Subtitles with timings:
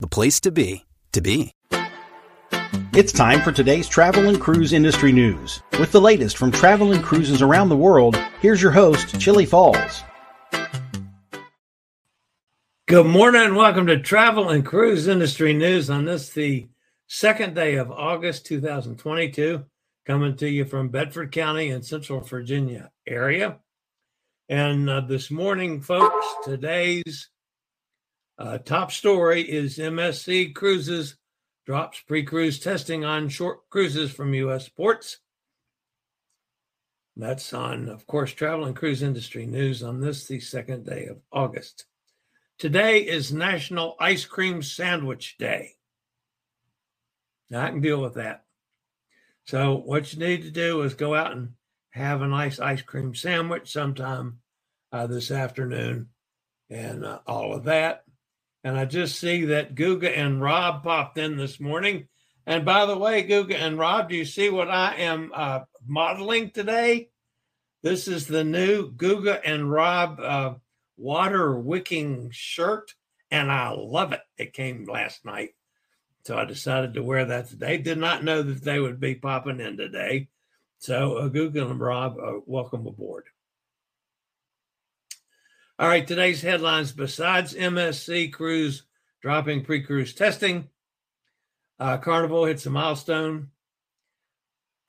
[0.00, 1.52] the place to be, to be.
[2.94, 5.62] It's time for today's travel and cruise industry news.
[5.78, 10.02] With the latest from travel and cruises around the world, here's your host, Chillie Falls.
[12.88, 16.66] Good morning and welcome to Travel and Cruise Industry News on this, the
[17.06, 19.64] second day of August 2022,
[20.06, 23.58] coming to you from Bedford County in Central Virginia area.
[24.48, 27.28] And uh, this morning, folks, today's
[28.40, 31.16] uh, top story is MSC Cruises
[31.66, 34.66] drops pre cruise testing on short cruises from U.S.
[34.68, 35.18] ports.
[37.16, 41.18] That's on, of course, Travel and Cruise Industry News on this, the second day of
[41.30, 41.84] August.
[42.58, 45.72] Today is National Ice Cream Sandwich Day.
[47.50, 48.44] Now, I can deal with that.
[49.44, 51.50] So, what you need to do is go out and
[51.90, 54.38] have a nice ice cream sandwich sometime
[54.92, 56.08] uh, this afternoon
[56.70, 58.04] and uh, all of that.
[58.62, 62.08] And I just see that Guga and Rob popped in this morning.
[62.46, 66.50] And by the way, Guga and Rob, do you see what I am uh, modeling
[66.50, 67.08] today?
[67.82, 70.54] This is the new Guga and Rob uh,
[70.98, 72.94] water wicking shirt,
[73.30, 74.20] and I love it.
[74.36, 75.50] It came last night.
[76.24, 77.78] So I decided to wear that today.
[77.78, 80.28] Did not know that they would be popping in today.
[80.78, 83.24] So uh, Guga and Rob, uh, welcome aboard.
[85.80, 88.82] All right, today's headlines besides MSC Cruise
[89.22, 90.68] dropping pre cruise testing,
[91.78, 93.48] uh, Carnival hits a milestone,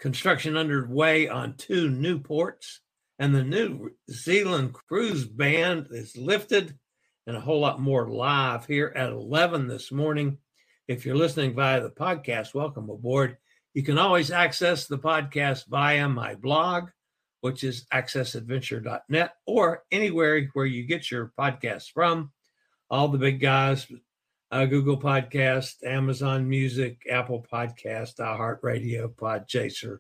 [0.02, 2.82] construction underway on two new ports,
[3.20, 6.78] and the New Zealand cruise ban is lifted,
[7.26, 10.40] and a whole lot more live here at 11 this morning.
[10.90, 13.38] If you're listening via the podcast, welcome aboard.
[13.74, 16.90] You can always access the podcast via my blog,
[17.42, 22.32] which is accessadventure.net or anywhere where you get your podcasts from.
[22.90, 23.88] All the big guys,
[24.52, 30.00] uh, Google Podcast, Amazon Music, Apple Podcast, iHeartRadio, Podchaser,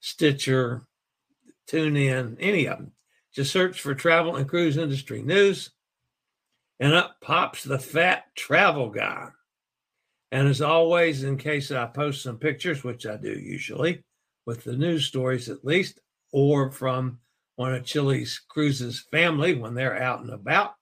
[0.00, 0.82] Stitcher,
[1.68, 2.92] TuneIn, any of them.
[3.32, 5.70] Just search for travel and cruise industry news,
[6.80, 9.28] and up pops the fat travel guy.
[10.32, 14.02] And as always, in case I post some pictures, which I do usually,
[14.46, 16.00] with the news stories at least,
[16.34, 17.16] or from
[17.54, 20.74] one of Chillie's Cruises family when they're out and about.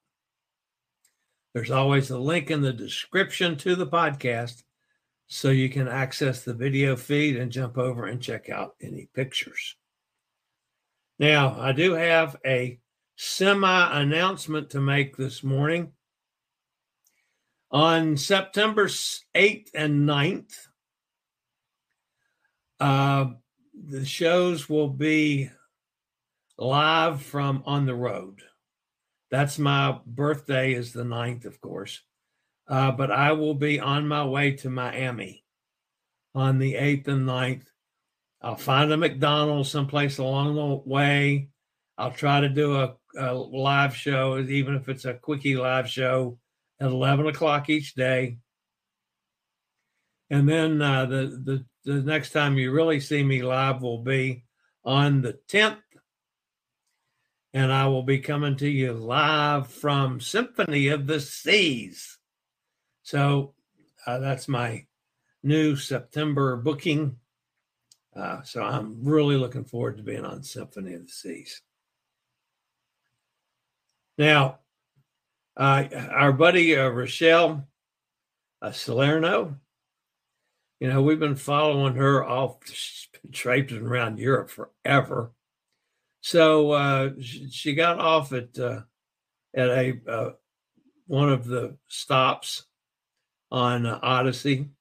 [1.53, 4.63] There's always a link in the description to the podcast
[5.27, 9.75] so you can access the video feed and jump over and check out any pictures.
[11.19, 12.79] Now, I do have a
[13.15, 15.91] semi announcement to make this morning.
[17.69, 20.67] On September 8th and 9th,
[22.79, 23.25] uh,
[23.73, 25.49] the shows will be
[26.57, 28.41] live from on the road.
[29.31, 32.01] That's my birthday is the 9th, of course.
[32.67, 35.43] Uh, but I will be on my way to Miami
[36.35, 37.65] on the 8th and 9th.
[38.41, 41.49] I'll find a McDonald's someplace along the way.
[41.97, 46.37] I'll try to do a, a live show, even if it's a quickie live show
[46.79, 48.37] at 11 o'clock each day.
[50.29, 54.43] And then uh, the, the the next time you really see me live will be
[54.83, 55.77] on the 10th.
[57.53, 62.17] And I will be coming to you live from Symphony of the Seas.
[63.03, 63.53] So
[64.07, 64.85] uh, that's my
[65.43, 67.17] new September booking.
[68.15, 71.61] Uh, so I'm really looking forward to being on Symphony of the Seas.
[74.17, 74.59] Now,
[75.57, 77.67] uh, our buddy uh, Rochelle
[78.61, 79.57] uh, Salerno,
[80.83, 82.57] you know, we've been following her off,
[83.31, 85.31] traipsing around Europe forever.
[86.19, 88.81] So uh, she got off at uh,
[89.55, 90.29] at a uh,
[91.07, 92.65] one of the stops
[93.49, 94.71] on Odyssey,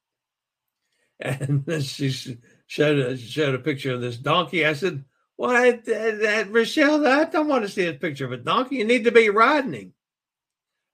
[1.21, 2.11] And she
[2.67, 4.67] showed a, showed a picture of this donkey.
[4.67, 5.05] I said,
[5.37, 7.07] "What, that, Rochelle?
[7.07, 8.79] I don't want to see a picture of a donkey.
[8.79, 9.93] You need to be riding him."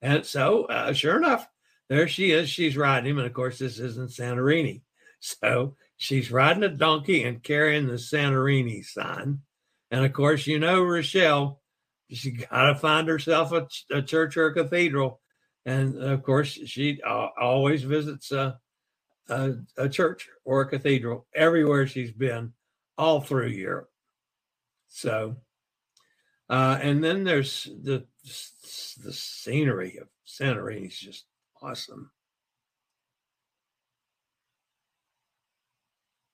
[0.03, 1.49] And so, uh, sure enough,
[1.89, 2.51] there she is.
[2.51, 4.83] She's riding him, and of course, this isn't Santorini,
[5.21, 9.41] so she's riding a donkey and carrying the Santorini sign.
[9.91, 11.61] And of course, you know Rochelle,
[12.11, 15.21] she got to find herself a, a, church or a cathedral,
[15.67, 18.59] and of course, she uh, always visits a,
[19.29, 22.55] a, church or a cathedral everywhere she's been,
[22.97, 23.91] all through Europe.
[24.89, 25.37] So,
[26.49, 28.07] uh, and then there's the
[29.05, 31.27] the scenery of Santorini is just
[31.63, 32.11] awesome.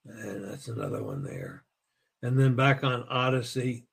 [0.07, 1.65] And that's another one there.
[2.23, 3.87] And then back on Odyssey,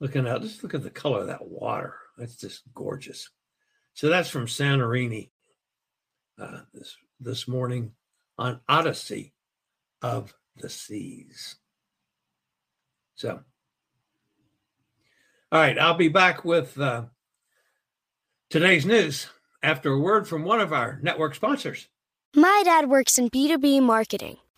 [0.00, 1.94] looking out, just look at the color of that water.
[2.16, 3.28] That's just gorgeous.
[3.94, 5.30] So that's from Santorini
[6.40, 7.92] uh, this this morning
[8.38, 9.34] on Odyssey
[10.00, 11.56] of the Seas.
[13.14, 13.40] So,
[15.52, 17.04] all right, I'll be back with uh,
[18.48, 19.26] today's news
[19.62, 21.88] after a word from one of our network sponsors.
[22.34, 24.38] My dad works in B2B marketing,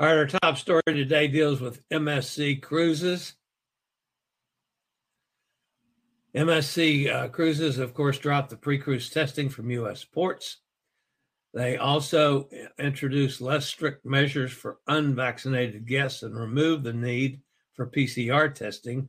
[0.00, 3.34] All right, our top story today deals with MSC Cruises.
[6.36, 10.04] MSC uh, Cruises, of course, dropped the pre cruise testing from U.S.
[10.04, 10.58] ports.
[11.52, 12.48] They also
[12.78, 17.40] introduced less strict measures for unvaccinated guests and removed the need
[17.74, 19.08] for PCR testing,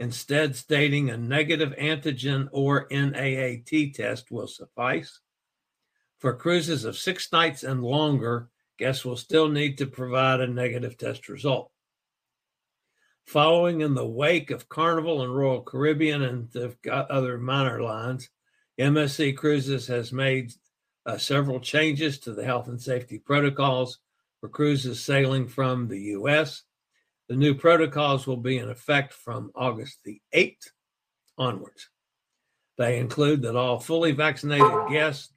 [0.00, 5.20] instead, stating a negative antigen or NAAT test will suffice.
[6.18, 10.96] For cruises of six nights and longer, guests will still need to provide a negative
[10.96, 11.70] test result.
[13.26, 18.28] Following in the wake of Carnival and Royal Caribbean and the other minor lines,
[18.78, 20.52] MSC Cruises has made
[21.06, 23.98] uh, several changes to the health and safety protocols
[24.40, 26.62] for cruises sailing from the U.S.
[27.28, 30.70] The new protocols will be in effect from August the 8th
[31.38, 31.88] onwards.
[32.76, 35.32] They include that all fully vaccinated guests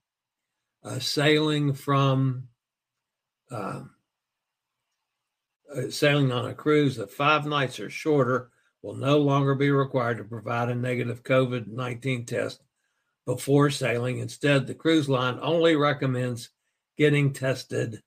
[0.83, 2.49] uh, sailing from
[3.51, 3.91] um,
[5.75, 8.51] uh, sailing on a cruise of five nights or shorter
[8.81, 12.61] will no longer be required to provide a negative COVID 19 test
[13.25, 14.19] before sailing.
[14.19, 16.49] Instead, the cruise line only recommends
[16.97, 18.01] getting tested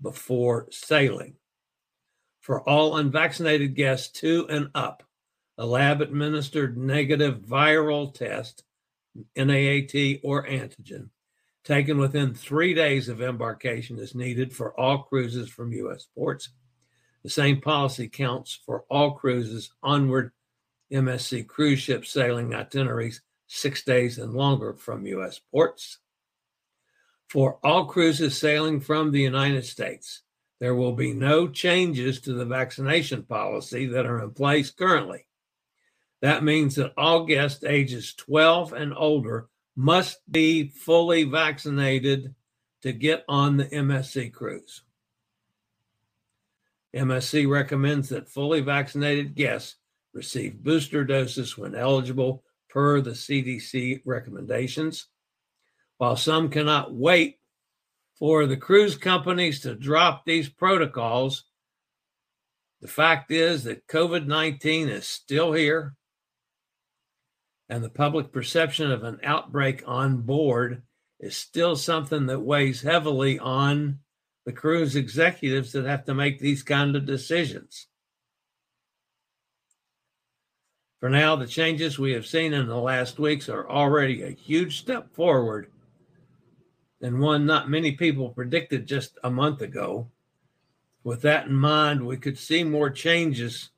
[0.00, 1.34] before sailing.
[2.40, 5.02] For all unvaccinated guests two and up,
[5.58, 8.62] a lab administered negative viral test,
[9.36, 11.08] NAAT or antigen,
[11.66, 16.06] taken within three days of embarkation is needed for all cruises from U.S.
[16.14, 16.50] ports
[17.26, 20.30] the same policy counts for all cruises onward
[20.92, 25.40] MSC cruise ship sailing itineraries six days and longer from U.S.
[25.50, 25.98] ports.
[27.28, 30.22] For all cruises sailing from the United States,
[30.60, 35.26] there will be no changes to the vaccination policy that are in place currently.
[36.22, 42.34] That means that all guests ages 12 and older must be fully vaccinated
[42.82, 44.82] to get on the MSC cruise.
[46.94, 49.76] MSC recommends that fully vaccinated guests
[50.14, 55.08] receive booster doses when eligible per the CDC recommendations.
[55.98, 57.38] While some cannot wait
[58.18, 61.44] for the cruise companies to drop these protocols,
[62.80, 65.94] the fact is that COVID 19 is still here,
[67.68, 70.82] and the public perception of an outbreak on board
[71.18, 73.98] is still something that weighs heavily on
[74.44, 77.88] the cruise executives that have to make these kind of decisions.
[81.00, 84.78] For now, the changes we have seen in the last weeks are already a huge
[84.78, 85.70] step forward
[87.00, 90.10] and one not many people predicted just a month ago.
[91.04, 93.70] With that in mind, we could see more changes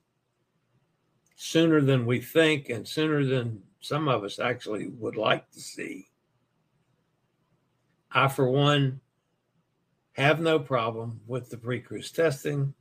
[1.35, 6.09] sooner than we think and sooner than some of us actually would like to see.
[8.11, 9.01] I, for one,
[10.13, 12.75] have no problem with the pre cruise testing.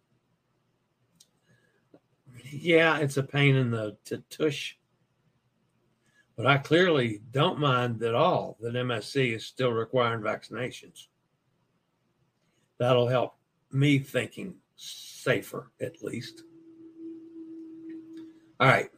[2.50, 4.76] Yeah, it's a pain in the t- tush,
[6.36, 11.08] but I clearly don't mind at all that MSC is still requiring vaccinations.
[12.80, 13.36] That'll help
[13.72, 16.44] me thinking safer, at least.
[18.60, 18.90] All right.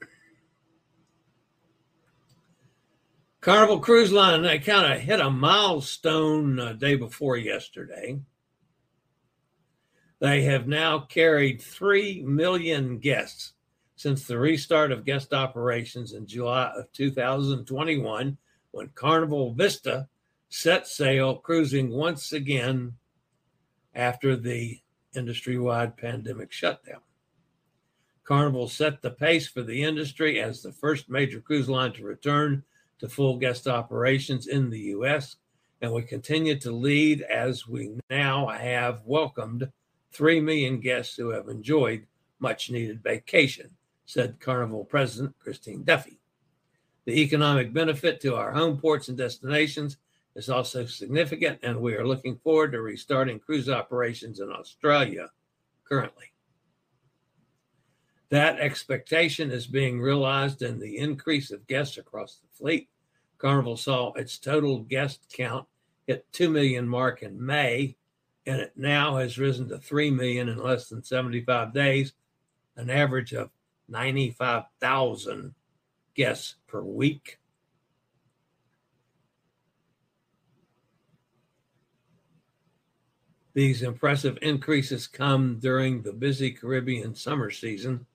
[3.41, 8.19] Carnival Cruise Line, they kind of hit a milestone day before yesterday.
[10.19, 13.53] They have now carried 3 million guests
[13.95, 18.37] since the restart of guest operations in July of 2021
[18.71, 20.09] when Carnival Vista
[20.49, 22.95] set sail, cruising once again
[23.95, 24.81] after the
[25.15, 27.01] industry wide pandemic shutdown.
[28.25, 32.63] Carnival set the pace for the industry as the first major cruise line to return
[32.99, 35.37] to full guest operations in the U.S.,
[35.81, 39.69] and we continue to lead as we now have welcomed
[40.11, 42.05] 3 million guests who have enjoyed
[42.39, 43.69] much needed vacation,
[44.05, 46.19] said Carnival President Christine Duffy.
[47.05, 49.97] The economic benefit to our home ports and destinations
[50.35, 55.29] is also significant, and we are looking forward to restarting cruise operations in Australia
[55.87, 56.25] currently.
[58.29, 62.87] That expectation is being realized in the increase of guests across the fleet.
[63.39, 65.65] Carnival saw its total guest count
[66.05, 67.95] hit 2 million mark in May,
[68.45, 72.13] and it now has risen to 3 million in less than 75 days,
[72.75, 73.49] an average of
[73.87, 75.55] 95,000
[76.13, 77.39] guests per week.
[83.53, 88.05] These impressive increases come during the busy Caribbean summer season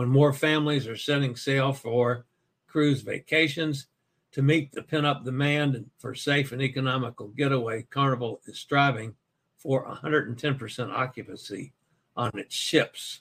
[0.00, 2.24] when more families are setting sail for
[2.66, 3.88] cruise vacations
[4.32, 9.14] to meet the pent up demand for safe and economical getaway, Carnival is striving
[9.58, 11.74] for 110% occupancy
[12.16, 13.20] on its ships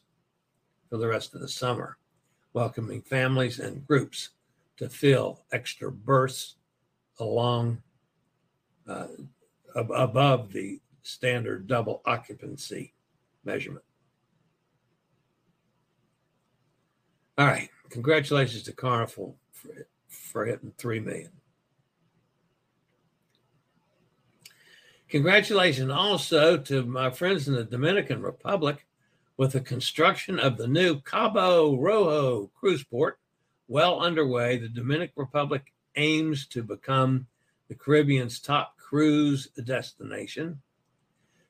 [0.89, 1.97] for the rest of the summer,
[2.53, 4.29] welcoming families and groups
[4.77, 6.55] to fill extra berths
[7.19, 7.81] along
[8.87, 9.07] uh,
[9.75, 12.93] above the standard double occupancy
[13.43, 13.83] measurement.
[17.39, 17.69] All right.
[17.89, 21.31] Congratulations to Carnival for, for hitting 3 million.
[25.07, 28.85] Congratulations also to my friends in the Dominican Republic
[29.37, 33.17] with the construction of the new Cabo Rojo cruise port
[33.69, 34.57] well underway.
[34.57, 37.25] The Dominican Republic aims to become
[37.69, 40.61] the Caribbean's top cruise destination.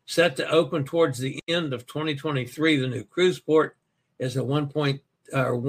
[0.06, 3.76] Set to open towards the end of 2023, the new cruise port
[4.20, 4.68] is a 1
[5.34, 5.60] or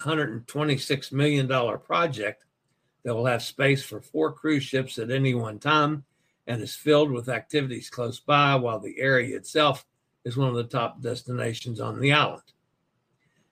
[0.00, 2.44] $126 million project
[3.04, 6.04] that will have space for four cruise ships at any one time
[6.46, 9.84] and is filled with activities close by, while the area itself
[10.24, 12.42] is one of the top destinations on the island.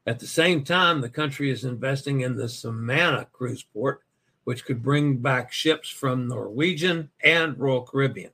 [0.07, 4.01] At the same time, the country is investing in the Samaná cruise port,
[4.45, 8.33] which could bring back ships from Norwegian and Royal Caribbean.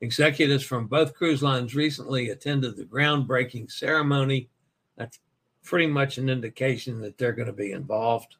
[0.00, 4.48] Executives from both cruise lines recently attended the groundbreaking ceremony.
[4.96, 5.18] That's
[5.62, 8.36] pretty much an indication that they're going to be involved.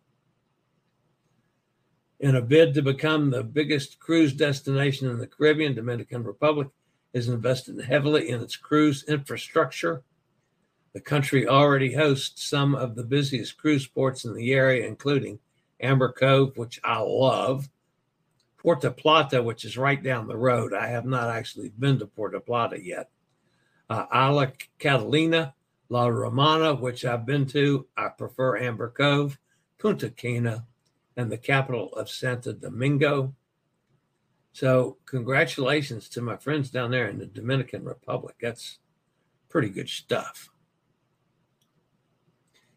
[2.21, 6.69] In a bid to become the biggest cruise destination in the Caribbean, Dominican Republic
[7.13, 10.03] is invested heavily in its cruise infrastructure.
[10.93, 15.39] The country already hosts some of the busiest cruise ports in the area, including
[15.81, 17.69] Amber Cove, which I love,
[18.59, 20.75] Puerto Plata, which is right down the road.
[20.75, 23.09] I have not actually been to Puerto Plata yet.
[23.89, 25.55] Uh, Isla Catalina,
[25.91, 27.87] La Romana, which I've been to.
[27.97, 29.39] I prefer Amber Cove,
[29.77, 30.67] Punta Cana,
[31.17, 33.35] and the capital of Santo Domingo.
[34.53, 38.37] So, congratulations to my friends down there in the Dominican Republic.
[38.41, 38.79] That's
[39.49, 40.49] pretty good stuff.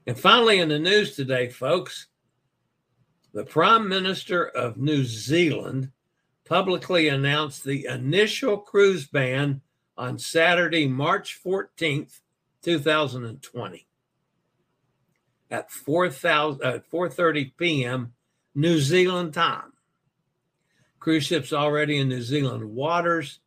[0.08, 2.08] And finally, in the news today, folks,
[3.32, 5.92] the Prime Minister of New Zealand
[6.46, 9.62] publicly announced the initial cruise ban
[9.98, 12.20] on Saturday, March 14th
[12.64, 13.88] 2020
[15.52, 18.14] at 4, uh, 4.30 p.m.
[18.56, 19.74] New Zealand time.
[21.00, 23.40] Cruise ships already in New Zealand waters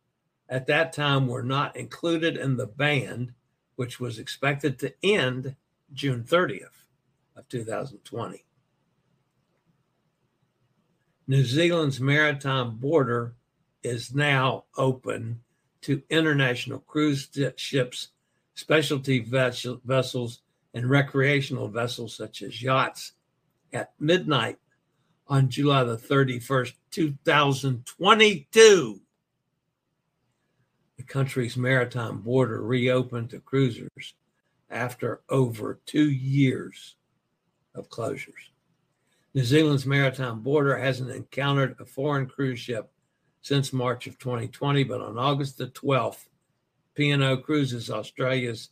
[0.47, 3.33] at that time were not included in the ban,
[3.75, 5.55] which was expected to end
[5.93, 6.85] June 30th
[7.35, 8.45] of 2020.
[11.27, 13.33] New Zealand's maritime border
[13.83, 15.41] is now open
[15.81, 18.09] to international cruise ships,
[18.57, 20.41] specialty vessels,
[20.73, 23.13] and recreational vessels such as yachts
[23.71, 24.57] at midnight
[25.27, 28.99] on July the 31st, 2022.
[30.97, 34.15] The country's maritime border reopened to cruisers
[34.71, 36.95] after over two years
[37.75, 38.49] of closures.
[39.35, 42.91] New Zealand's maritime border hasn't encountered a foreign cruise ship
[43.43, 46.25] since March of 2020, but on August the 12th,
[46.97, 48.71] P&O Cruises Australia's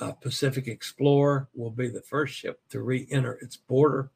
[0.00, 4.12] uh, Pacific Explorer will be the first ship to re-enter its border.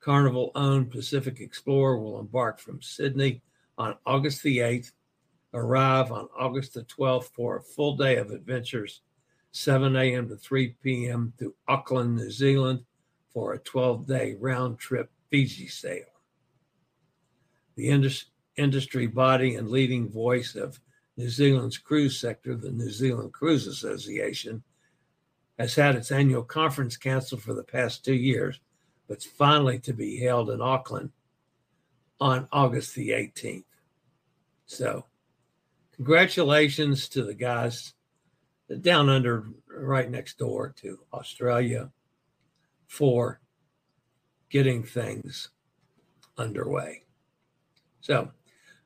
[0.00, 3.40] Carnival-owned Pacific Explorer will embark from Sydney
[3.78, 4.90] on August the 8th,
[5.54, 9.02] arrive on August the 12th for a full day of adventures,
[9.52, 10.28] 7 a.m.
[10.28, 11.32] to 3 p.m.
[11.38, 12.84] to Auckland, New Zealand,
[13.32, 16.04] for a 12 day round trip Fiji sail.
[17.76, 18.20] The
[18.56, 20.80] industry body and leading voice of
[21.16, 24.62] New Zealand's cruise sector, the New Zealand Cruise Association,
[25.58, 28.60] has had its annual conference canceled for the past two years,
[29.08, 31.10] but it's finally to be held in Auckland
[32.20, 33.64] on August the 18th.
[34.66, 35.06] So,
[35.94, 37.94] congratulations to the guys
[38.80, 41.90] down under right next door to Australia
[42.86, 43.40] for
[44.50, 45.50] getting things
[46.36, 47.02] underway.
[48.00, 48.30] So,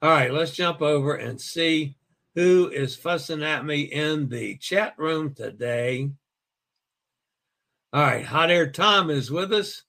[0.02, 1.96] all right, let's jump over and see
[2.34, 6.10] who is fussing at me in the chat room today.
[7.92, 9.82] All right, Hot Air Tom is with us.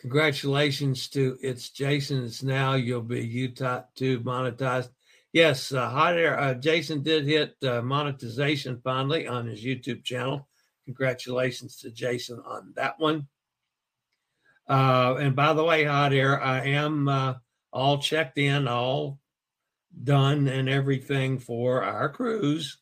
[0.00, 2.24] Congratulations to it's Jason.
[2.24, 4.90] It's now you'll be Utah to monetized.
[5.32, 6.38] Yes, uh, Hot Air.
[6.38, 10.48] Uh, Jason did hit uh, monetization finally on his YouTube channel.
[10.86, 13.28] Congratulations to Jason on that one.
[14.68, 17.34] Uh, and by the way, Hot Air, I am uh,
[17.72, 19.18] all checked in, all
[20.04, 22.78] done, and everything for our cruise.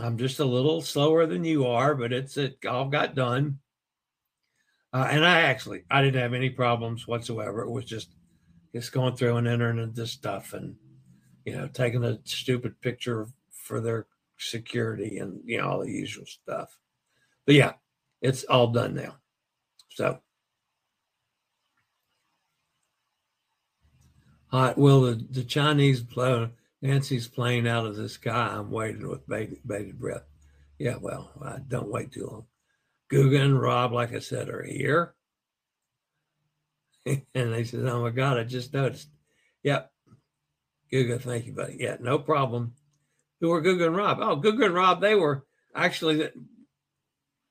[0.00, 3.58] I'm just a little slower than you are, but it's it all got done.
[4.92, 7.62] Uh, and I actually I didn't have any problems whatsoever.
[7.62, 8.14] It was just
[8.74, 10.76] just going through and entering into stuff and
[11.44, 14.06] you know taking a stupid picture for their
[14.38, 16.76] security and you know all the usual stuff.
[17.46, 17.72] But yeah,
[18.20, 19.16] it's all done now.
[19.90, 20.20] So,
[24.52, 24.78] hot.
[24.78, 28.54] well, the, the Chinese blow Nancy's plane out of the sky?
[28.54, 30.24] I'm waiting with bated, bated breath.
[30.78, 32.46] Yeah, well, I don't wait too long.
[33.10, 35.14] Guga and Rob, like I said, are here.
[37.06, 39.08] and they said, Oh my God, I just noticed.
[39.62, 39.90] Yep.
[40.92, 41.76] Guga, thank you, buddy.
[41.78, 42.74] Yeah, no problem.
[43.40, 44.18] Who were Guga and Rob?
[44.20, 46.28] Oh, Guga and Rob, they were actually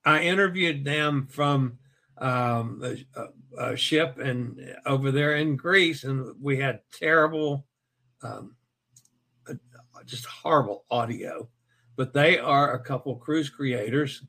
[0.03, 1.77] I interviewed them from
[2.21, 7.65] um, a, a, ship and over there in Greece, and we had terrible,
[8.21, 8.55] um,
[10.05, 11.49] just horrible audio.
[11.95, 14.23] But they are a couple cruise creators.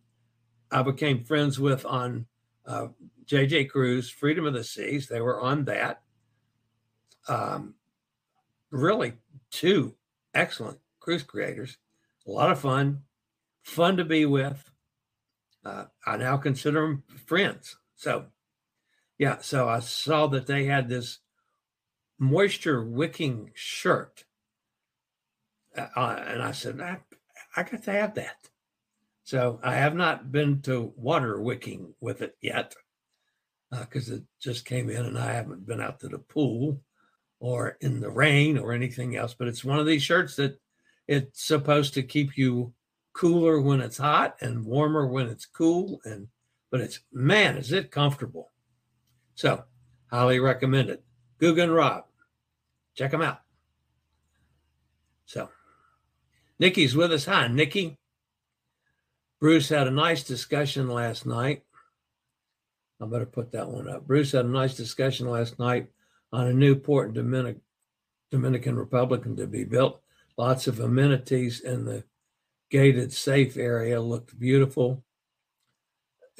[0.70, 2.26] I became friends with on
[2.66, 2.88] uh,
[3.26, 5.06] JJ Cruise, Freedom of the Seas.
[5.06, 6.02] They were on that.
[7.28, 7.74] Um,
[8.70, 9.12] really,
[9.50, 9.94] two
[10.34, 11.76] excellent cruise creators.
[12.26, 13.02] A lot of fun,
[13.62, 14.72] fun to be with
[15.64, 17.76] uh, I now consider them friends.
[18.02, 18.24] So,
[19.16, 21.20] yeah, so I saw that they had this
[22.18, 24.24] moisture wicking shirt.
[25.76, 26.98] Uh, uh and I said, I,
[27.56, 28.48] I got to have that.
[29.22, 32.74] So I have not been to water wicking with it yet
[33.70, 36.82] because uh, it just came in and I haven't been out to the pool
[37.38, 39.32] or in the rain or anything else.
[39.32, 40.58] But it's one of these shirts that
[41.06, 42.74] it's supposed to keep you
[43.12, 46.26] cooler when it's hot and warmer when it's cool and
[46.72, 48.50] but it's man is it comfortable.
[49.36, 49.62] So
[50.10, 51.04] highly recommend it.
[51.40, 52.04] Gugan Rob
[52.94, 53.40] check them out.
[55.26, 55.50] So
[56.58, 57.26] Nikki's with us.
[57.26, 57.98] Hi Nikki.
[59.38, 61.62] Bruce had a nice discussion last night.
[63.00, 64.06] I better put that one up.
[64.06, 65.88] Bruce had a nice discussion last night
[66.32, 67.58] on a new port in Dominic,
[68.30, 70.00] Dominican Republic to be built.
[70.38, 72.04] Lots of amenities in the
[72.70, 75.04] gated safe area looked beautiful.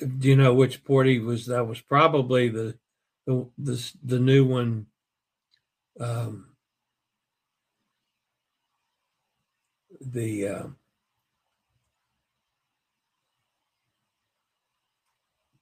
[0.03, 1.47] Do you know which port he was?
[1.47, 2.79] That was probably the
[3.27, 4.87] the the, the new one.
[6.01, 6.49] Um,
[10.01, 10.67] the uh,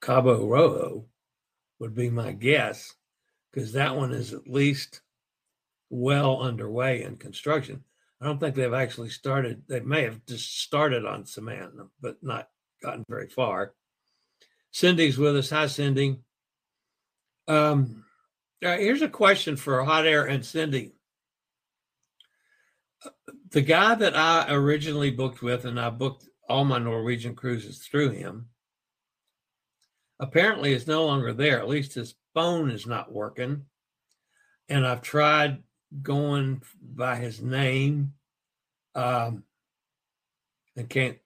[0.00, 1.05] Cabo Rojo
[1.79, 2.94] would be my guess,
[3.53, 5.03] because that one is at least
[5.90, 7.85] well underway in construction.
[8.20, 9.62] I don't think they've actually started.
[9.66, 12.48] They may have just started on Samaná, but not
[12.83, 13.74] gotten very far.
[14.72, 15.50] Cindy's with us.
[15.50, 16.20] Hi, Cindy.
[17.48, 18.04] Um,
[18.64, 20.92] uh, here's a question for Hot Air and Cindy.
[23.50, 28.11] The guy that I originally booked with, and I booked all my Norwegian cruises through
[28.11, 28.46] him,
[30.20, 31.59] apparently is no longer there.
[31.59, 33.64] At least his phone is not working.
[34.68, 35.62] And I've tried
[36.02, 38.12] going by his name
[38.94, 39.42] um,
[40.76, 41.18] and can't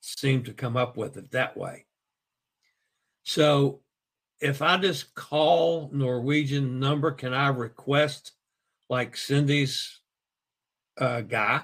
[0.00, 1.84] seem to come up with it that way.
[3.28, 3.80] So
[4.40, 8.32] if I just call Norwegian number, can I request
[8.88, 10.00] like Cindy's
[10.96, 11.60] uh, guy?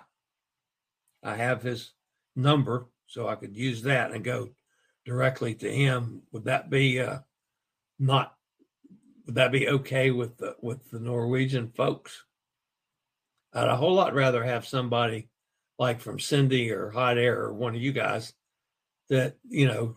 [1.22, 1.94] I have his
[2.36, 4.50] number, so I could use that and go
[5.06, 6.20] directly to him.
[6.32, 7.20] Would that be uh,
[7.98, 8.34] not?
[9.24, 12.26] Would that be okay with the with the Norwegian folks?
[13.54, 15.30] I'd a whole lot rather have somebody
[15.78, 18.34] like from Cindy or Hot Air or one of you guys
[19.08, 19.96] that you know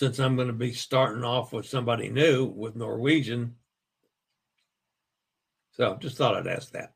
[0.00, 3.56] since I'm going to be starting off with somebody new with Norwegian.
[5.72, 6.94] So just thought I'd ask that.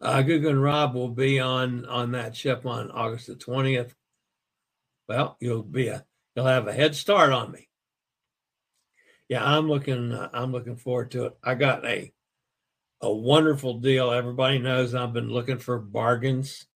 [0.00, 3.92] Uh, Guga and Rob will be on on that ship on August the 20th.
[5.08, 7.68] Well, you'll be a you'll have a head start on me.
[9.28, 11.38] Yeah, I'm looking uh, I'm looking forward to it.
[11.44, 12.12] I got a
[13.00, 14.10] a wonderful deal.
[14.10, 16.66] Everybody knows I've been looking for bargains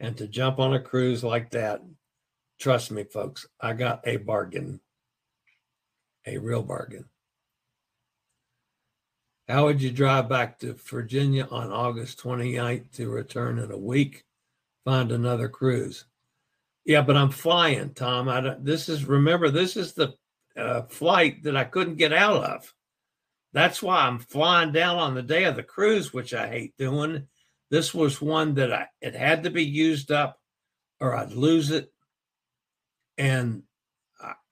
[0.00, 1.80] and to jump on a cruise like that
[2.58, 4.80] Trust me, folks, I got a bargain,
[6.26, 7.04] a real bargain.
[9.48, 14.24] How would you drive back to Virginia on August 29th to return in a week?
[14.84, 16.04] Find another cruise.
[16.84, 18.28] Yeah, but I'm flying, Tom.
[18.28, 20.14] I don't, this is remember this is the
[20.56, 22.74] uh, flight that I couldn't get out of.
[23.52, 27.26] That's why I'm flying down on the day of the cruise, which I hate doing.
[27.70, 30.38] This was one that I it had to be used up,
[31.00, 31.92] or I'd lose it
[33.18, 33.62] and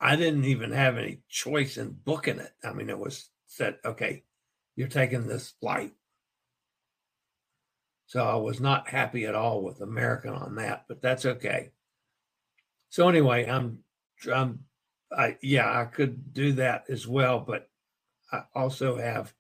[0.01, 2.53] I didn't even have any choice in booking it.
[2.63, 4.25] I mean, it was said, okay,
[4.77, 5.93] you're taking this flight.
[8.07, 11.71] So I was not happy at all with American on that, but that's okay.
[12.91, 13.79] So anyway, I'm,
[14.33, 14.61] I'm,
[15.11, 17.69] I yeah, I could do that as well, but
[18.33, 19.33] I also have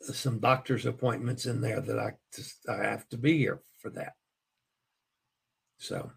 [0.00, 4.14] some doctor's appointments in there that I just I have to be here for that.
[5.78, 6.10] So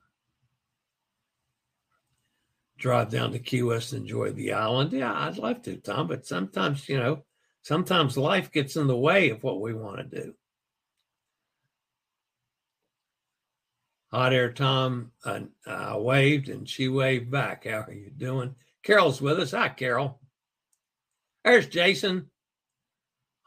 [2.85, 4.93] drive down to Key West, and enjoy the island.
[4.93, 7.23] Yeah, I'd love to, Tom, but sometimes, you know,
[7.63, 10.33] sometimes life gets in the way of what we want to do.
[14.11, 17.65] Hot air Tom I, uh, waved and she waved back.
[17.65, 18.53] How are you doing?
[18.83, 19.49] Carol's with us.
[19.49, 20.19] Hi, Carol.
[21.43, 22.29] There's Jason.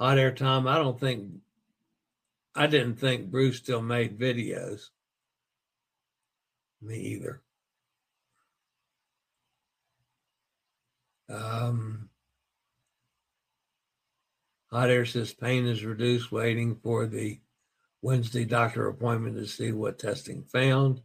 [0.01, 0.66] Hot air Tom.
[0.66, 1.31] I don't think,
[2.57, 4.88] I didn't think Bruce still made videos.
[6.83, 7.40] Me either.
[11.29, 12.09] Um,
[14.71, 17.41] hot air says pain is reduced, waiting for the
[18.03, 21.03] Wednesday doctor appointment to see what testing found.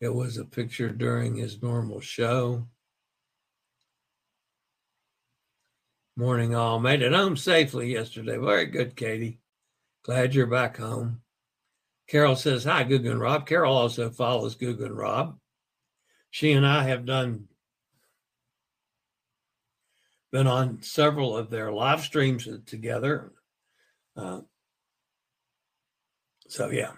[0.00, 2.66] It was a picture during his normal show.
[6.16, 6.80] Morning all.
[6.80, 8.36] Made it home safely yesterday.
[8.36, 9.40] Very good, Katie.
[10.04, 11.22] Glad you're back home.
[12.08, 13.46] Carol says, Hi, and Rob.
[13.46, 15.38] Carol also follows and Rob.
[16.30, 17.48] She and I have done
[20.32, 23.32] been on several of their live streams together.
[24.16, 24.40] Uh,
[26.48, 26.92] so, yeah,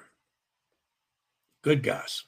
[1.62, 2.25] good guys.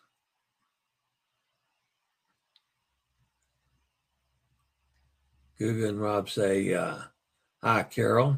[5.61, 6.99] Guga and Rob say, uh,
[7.63, 8.37] Hi, Carol.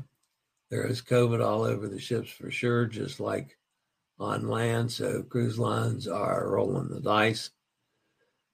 [0.70, 3.56] There is COVID all over the ships for sure, just like
[4.18, 4.90] on land.
[4.92, 7.50] So cruise lines are rolling the dice.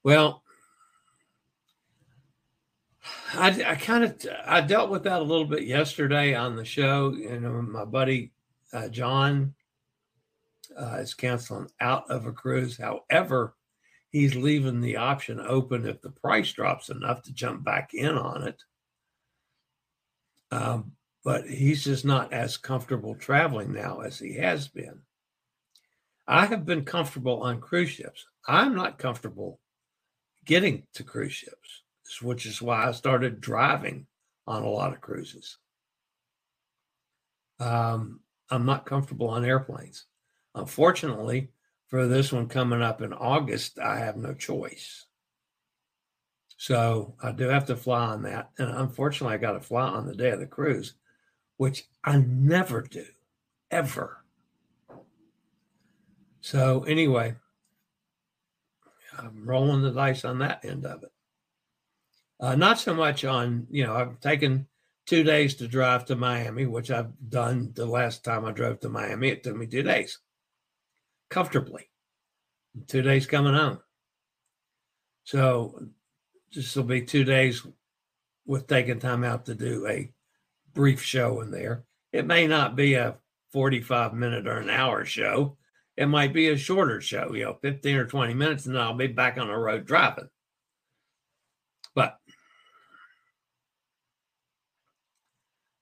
[0.02, 0.41] Well,
[3.34, 7.12] I, I kind of I dealt with that a little bit yesterday on the show.
[7.12, 8.32] You know, my buddy
[8.72, 9.54] uh, John
[10.78, 12.76] uh, is canceling out of a cruise.
[12.76, 13.56] However,
[14.10, 18.46] he's leaving the option open if the price drops enough to jump back in on
[18.46, 18.62] it.
[20.50, 20.92] Um,
[21.24, 25.00] but he's just not as comfortable traveling now as he has been.
[26.26, 28.26] I have been comfortable on cruise ships.
[28.46, 29.60] I'm not comfortable
[30.44, 31.81] getting to cruise ships
[32.20, 34.06] which is why I started driving
[34.46, 35.56] on a lot of cruises.
[37.60, 38.20] Um,
[38.50, 40.04] I'm not comfortable on airplanes.
[40.54, 41.52] Unfortunately,
[41.86, 45.06] for this one coming up in August, I have no choice.
[46.56, 48.50] So I do have to fly on that.
[48.58, 50.94] And unfortunately, I got to fly on the day of the cruise,
[51.56, 53.04] which I never do,
[53.70, 54.24] ever.
[56.40, 57.36] So, anyway,
[59.16, 61.11] I'm rolling the dice on that end of it.
[62.42, 64.66] Uh, not so much on, you know, I've taken
[65.06, 68.88] two days to drive to Miami, which I've done the last time I drove to
[68.88, 69.28] Miami.
[69.28, 70.18] It took me two days
[71.30, 71.88] comfortably.
[72.88, 73.78] Two days coming home.
[75.22, 75.86] So
[76.52, 77.64] this will be two days
[78.44, 80.10] with taking time out to do a
[80.74, 81.84] brief show in there.
[82.12, 83.18] It may not be a
[83.52, 85.58] 45 minute or an hour show.
[85.96, 89.06] It might be a shorter show, you know, 15 or 20 minutes, and I'll be
[89.06, 90.28] back on the road driving.
[91.94, 92.18] But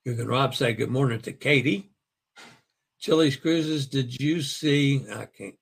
[0.04, 1.90] you can Rob say good morning to Katie.
[3.02, 5.04] Chillie's Cruises, did you see?
[5.10, 5.54] I can't.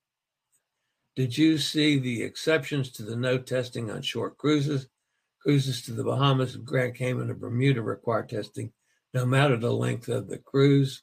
[1.17, 4.87] Did you see the exceptions to the no testing on short cruises?
[5.43, 8.73] Cruises to the Bahamas, and Grand Cayman, and Bermuda require testing
[9.13, 11.03] no matter the length of the cruise.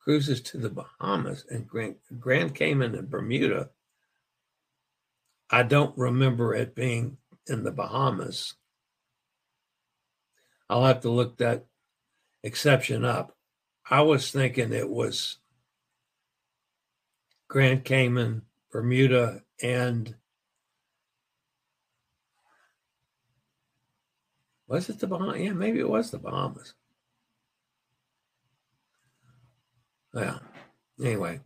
[0.00, 3.70] Cruises to the Bahamas and Grand, Grand Cayman and Bermuda.
[5.50, 8.54] I don't remember it being in the Bahamas.
[10.68, 11.66] I'll have to look that
[12.42, 13.36] exception up.
[13.88, 15.38] I was thinking it was
[17.48, 20.14] Grand Cayman, Bermuda, and
[24.66, 25.40] was it the Bahamas?
[25.40, 26.74] Yeah, maybe it was the Bahamas.
[30.14, 30.38] Yeah.
[31.00, 31.40] Anyway.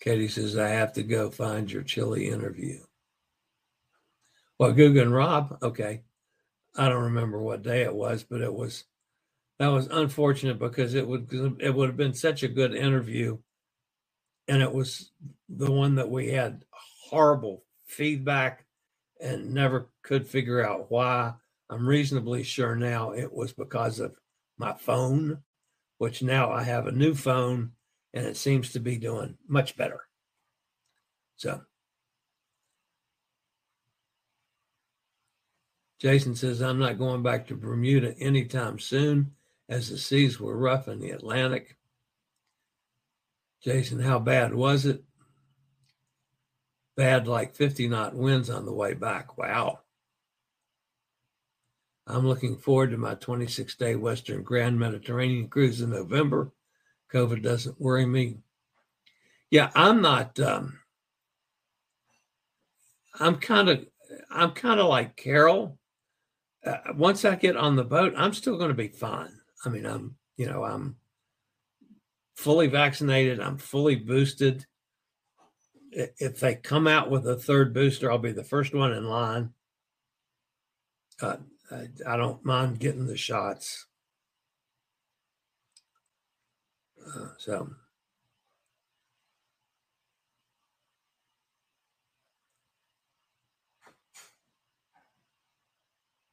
[0.00, 2.85] Katie says, I have to go find your chili interview.
[4.58, 6.02] Well, Guga and Rob, okay.
[6.76, 8.84] I don't remember what day it was, but it was
[9.58, 11.28] that was unfortunate because it would
[11.60, 13.38] it would have been such a good interview,
[14.48, 15.10] and it was
[15.48, 16.64] the one that we had
[17.10, 18.66] horrible feedback
[19.20, 21.34] and never could figure out why.
[21.70, 24.14] I'm reasonably sure now it was because of
[24.58, 25.42] my phone,
[25.98, 27.72] which now I have a new phone
[28.14, 30.00] and it seems to be doing much better.
[31.36, 31.62] So
[35.98, 39.32] Jason says, I'm not going back to Bermuda anytime soon
[39.68, 41.76] as the seas were rough in the Atlantic.
[43.62, 45.02] Jason, how bad was it?
[46.96, 49.36] Bad like 50 knot winds on the way back.
[49.38, 49.80] Wow.
[52.06, 56.52] I'm looking forward to my 26 day Western Grand Mediterranean cruise in November.
[57.12, 58.38] COVID doesn't worry me.
[59.50, 60.78] Yeah, I'm not, um,
[63.18, 63.86] I'm kind of,
[64.30, 65.78] I'm kind of like Carol.
[66.66, 69.32] Uh, once I get on the boat, I'm still going to be fine.
[69.64, 70.96] I mean, I'm, you know, I'm
[72.34, 74.66] fully vaccinated, I'm fully boosted.
[75.92, 79.50] If they come out with a third booster, I'll be the first one in line.
[81.22, 81.36] Uh,
[81.70, 83.86] I, I, don't mind getting the shots.
[87.06, 87.70] Uh, so.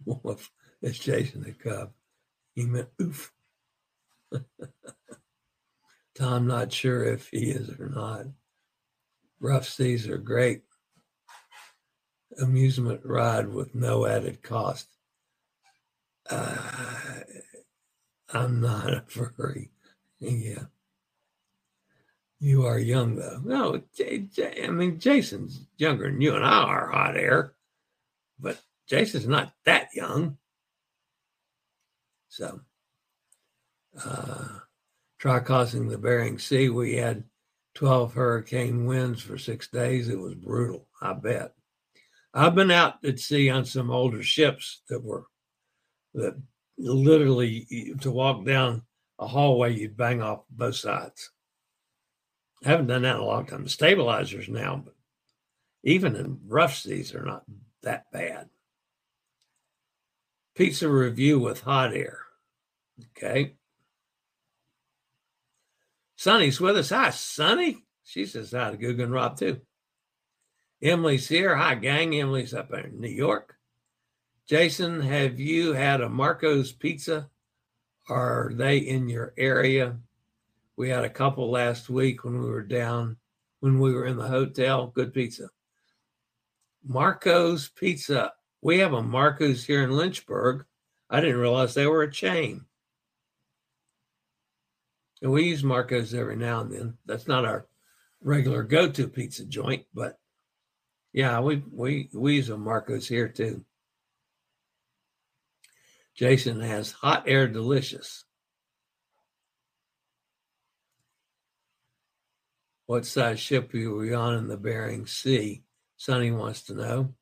[0.05, 1.91] Wolf, is Jason the Cub.
[2.55, 3.31] He meant oof.
[6.15, 8.25] Tom, not sure if he is or not.
[9.39, 10.61] Rough seas are great.
[12.39, 14.87] Amusement ride with no added cost.
[16.29, 16.55] Uh,
[18.31, 19.71] I'm not a furry.
[20.19, 20.65] Yeah.
[22.39, 23.41] You are young though.
[23.43, 27.53] No, J- J- I mean Jason's younger than you and I are hot air,
[28.39, 30.37] but Jason's not that young.
[32.29, 32.61] So,
[34.03, 34.59] uh,
[35.19, 36.69] try crossing the Bering Sea.
[36.69, 37.23] We had
[37.75, 40.09] 12 hurricane winds for six days.
[40.09, 41.53] It was brutal, I bet.
[42.33, 45.25] I've been out at sea on some older ships that were
[46.15, 46.35] that
[46.77, 48.83] literally to walk down
[49.19, 51.31] a hallway, you'd bang off both sides.
[52.65, 53.63] I haven't done that in a long time.
[53.63, 54.95] The stabilizers now, but
[55.83, 57.43] even in rough seas, are not
[57.83, 58.49] that bad.
[60.55, 62.19] Pizza review with hot air.
[63.17, 63.55] Okay.
[66.15, 66.89] Sonny's with us.
[66.89, 67.83] Hi, Sonny.
[68.03, 69.61] She says hi to Guga Rob too.
[70.81, 71.55] Emily's here.
[71.55, 72.13] Hi, gang.
[72.15, 73.55] Emily's up in New York.
[74.47, 77.29] Jason, have you had a Marco's pizza?
[78.09, 79.97] Are they in your area?
[80.75, 83.17] We had a couple last week when we were down,
[83.61, 84.87] when we were in the hotel.
[84.87, 85.49] Good pizza.
[86.85, 88.33] Marco's Pizza.
[88.63, 90.63] We have a Marco's here in Lynchburg.
[91.09, 92.63] I didn't realize they were a chain.
[95.21, 96.97] And we use Marco's every now and then.
[97.05, 97.67] That's not our
[98.21, 100.17] regular go-to pizza joint, but
[101.11, 103.65] yeah, we we we use a Marco's here too.
[106.15, 108.23] Jason has hot air delicious.
[112.85, 115.63] What size ship were we on in the Bering Sea?
[115.97, 117.13] Sonny wants to know.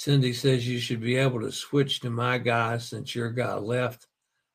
[0.00, 4.06] Cindy says you should be able to switch to my guy since your guy left.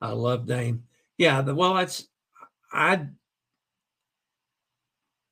[0.01, 0.85] I love Dane.
[1.19, 2.07] Yeah, the, well, that's
[2.73, 3.05] I.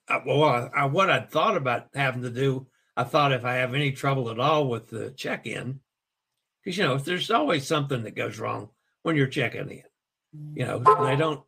[0.08, 3.56] I well, I, I, what I thought about having to do, I thought if I
[3.56, 5.80] have any trouble at all with the check-in,
[6.63, 8.69] because you know if there's always something that goes wrong
[9.02, 9.84] when you're checking in,
[10.54, 11.41] you know they don't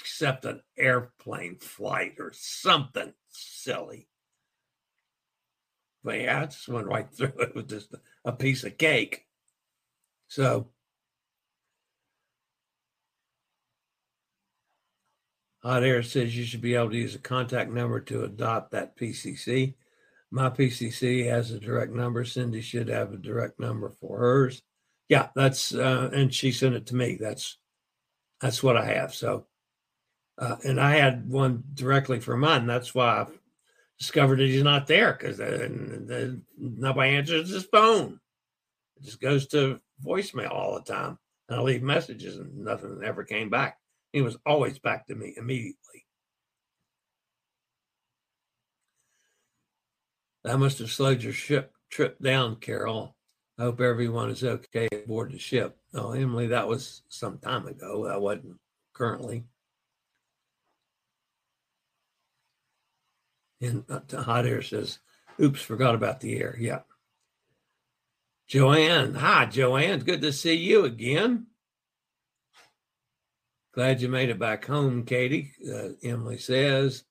[0.00, 4.08] accept an airplane flight or something silly.
[6.02, 9.26] But yeah, I just went right through it with just a piece of cake.
[10.28, 10.70] So
[15.62, 18.96] Hot Air says you should be able to use a contact number to adopt that
[18.96, 19.74] PCC.
[20.30, 22.24] My PCC has a direct number.
[22.24, 24.62] Cindy should have a direct number for hers.
[25.08, 27.18] Yeah, that's uh, and she sent it to me.
[27.20, 27.58] That's
[28.40, 29.12] that's what I have.
[29.12, 29.46] So,
[30.38, 32.66] uh, and I had one directly for mine.
[32.66, 33.26] That's why I
[34.00, 35.68] discovered that he's not there because uh,
[36.58, 38.18] nobody answers his phone.
[38.96, 43.24] It just goes to voicemail all the time, and I leave messages, and nothing ever
[43.24, 43.76] came back.
[44.12, 46.06] He was always back to me immediately.
[50.44, 53.14] That must have slowed your ship trip down, Carol.
[53.58, 55.76] I hope everyone is okay aboard the ship.
[55.92, 58.06] Oh, Emily, that was some time ago.
[58.08, 58.56] That wasn't
[58.94, 59.44] currently.
[63.60, 64.98] And uh, Hot Air says,
[65.40, 66.56] oops, forgot about the air.
[66.58, 66.80] Yeah.
[68.46, 69.14] Joanne.
[69.14, 70.00] Hi, Joanne.
[70.00, 71.46] Good to see you again.
[73.72, 75.52] Glad you made it back home, Katie.
[75.64, 77.04] Uh, Emily says.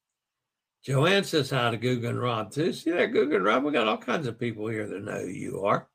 [0.84, 2.74] Joanne says hi to Guga and Rob too.
[2.74, 3.64] See there, Guga and Rob.
[3.64, 5.88] We got all kinds of people here that know who you are.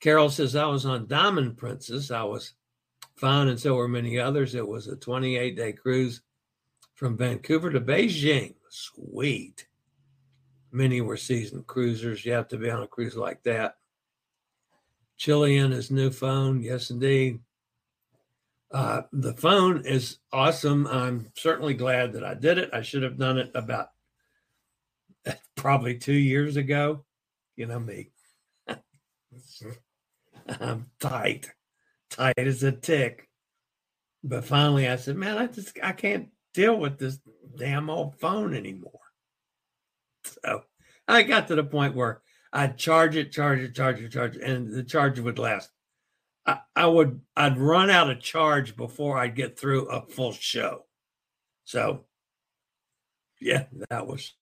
[0.00, 2.10] Carol says I was on Diamond Princess.
[2.10, 2.54] I was
[3.16, 4.54] fine, and so were many others.
[4.54, 6.22] It was a 28 day cruise
[6.94, 8.54] from Vancouver to Beijing.
[8.70, 9.66] Sweet.
[10.70, 12.24] Many were seasoned cruisers.
[12.24, 13.76] You have to be on a cruise like that.
[15.16, 16.62] Chilean is new phone.
[16.62, 17.40] Yes, indeed.
[18.70, 20.86] Uh, the phone is awesome.
[20.86, 22.70] I'm certainly glad that I did it.
[22.72, 23.88] I should have done it about
[25.56, 27.04] probably two years ago.
[27.56, 28.10] You know me.
[30.60, 31.50] I'm tight,
[32.10, 33.28] tight as a tick.
[34.22, 37.18] But finally, I said, "Man, I just I can't deal with this
[37.58, 39.00] damn old phone anymore."
[40.42, 40.62] So
[41.06, 44.42] I got to the point where I'd charge it, charge it, charge it, charge it,
[44.42, 45.70] and the charger would last
[46.48, 50.86] I, I would I'd run out of charge before I'd get through a full show.
[51.64, 52.06] So
[53.38, 54.32] yeah, that was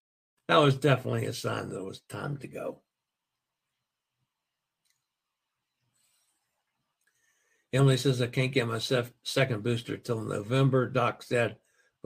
[0.46, 2.82] that was definitely a sign that it was time to go.
[7.72, 10.88] Emily says I can't get my sef- second booster till November.
[10.88, 11.56] Doc said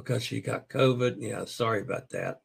[0.02, 1.16] because she got COVID.
[1.18, 2.40] Yeah, sorry about that.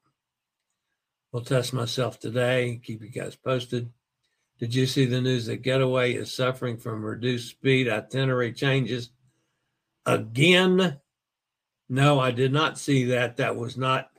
[1.32, 2.80] We'll test myself today.
[2.84, 3.92] Keep you guys posted.
[4.60, 9.10] Did you see the news that Getaway is suffering from reduced speed itinerary changes
[10.06, 11.00] again?
[11.90, 13.38] No, I did not see that.
[13.38, 14.10] That was not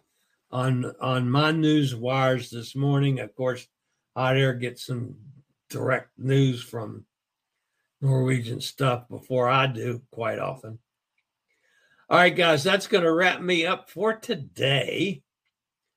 [0.50, 3.18] on on my news wires this morning.
[3.20, 3.66] Of course,
[4.14, 5.16] Hot Air gets some
[5.70, 7.06] direct news from
[8.00, 10.78] Norwegian stuff before I do quite often.
[12.08, 15.22] All right, guys, that's going to wrap me up for today.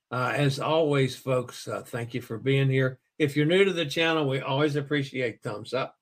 [0.10, 2.98] Uh, as always, folks, uh, thank you for being here.
[3.20, 5.96] If you're new to the channel, we always appreciate thumbs up.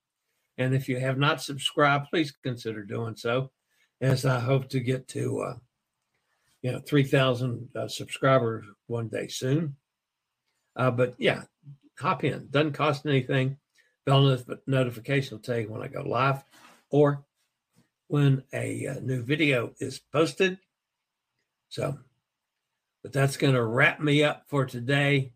[0.57, 3.51] And if you have not subscribed, please consider doing so,
[3.99, 5.55] as I hope to get to, uh,
[6.61, 9.75] you know, 3,000 uh, subscribers one day soon.
[10.77, 11.41] Uh, but yeah,
[11.99, 12.47] hop in.
[12.49, 13.57] Doesn't cost anything.
[14.05, 16.45] Bell notification will tell you when I go live
[16.91, 17.25] or
[18.07, 20.57] when a, uh, new video is posted.
[21.69, 21.97] So,
[23.03, 25.33] but that's going to wrap me up for today.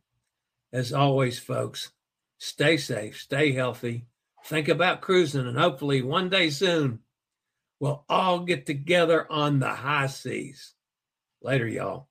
[0.73, 1.91] As always, folks,
[2.37, 4.05] stay safe, stay healthy,
[4.45, 6.99] think about cruising, and hopefully one day soon
[7.79, 10.73] we'll all get together on the high seas.
[11.41, 12.07] Later, y'all.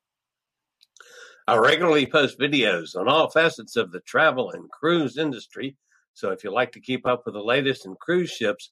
[1.47, 5.75] I regularly post videos on all facets of the travel and cruise industry.
[6.13, 8.71] So if you like to keep up with the latest in cruise ships,